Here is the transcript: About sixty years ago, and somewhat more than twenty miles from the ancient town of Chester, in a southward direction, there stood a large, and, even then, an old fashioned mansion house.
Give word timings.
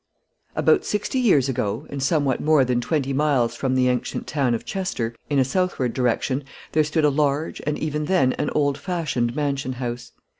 About 0.55 0.83
sixty 0.83 1.19
years 1.19 1.47
ago, 1.47 1.85
and 1.91 2.01
somewhat 2.01 2.41
more 2.41 2.65
than 2.65 2.81
twenty 2.81 3.13
miles 3.13 3.55
from 3.55 3.75
the 3.75 3.87
ancient 3.87 4.25
town 4.25 4.55
of 4.55 4.65
Chester, 4.65 5.15
in 5.29 5.37
a 5.37 5.45
southward 5.45 5.93
direction, 5.93 6.43
there 6.71 6.83
stood 6.83 7.05
a 7.05 7.09
large, 7.11 7.61
and, 7.67 7.77
even 7.77 8.05
then, 8.05 8.33
an 8.33 8.49
old 8.55 8.79
fashioned 8.79 9.35
mansion 9.35 9.73
house. 9.73 10.11